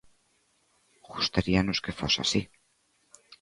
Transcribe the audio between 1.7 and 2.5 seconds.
que fose así.